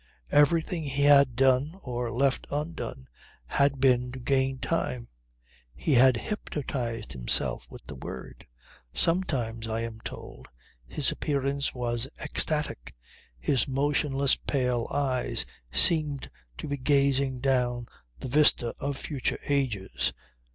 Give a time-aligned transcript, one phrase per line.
[0.31, 3.07] Everything he had done or left undone
[3.45, 5.09] had been to gain time.
[5.75, 8.47] He had hypnotized himself with the word.
[8.95, 10.47] Sometimes, I am told,
[10.87, 12.95] his appearance was ecstatic,
[13.37, 17.85] his motionless pale eyes seemed to be gazing down
[18.17, 20.13] the vista of future ages.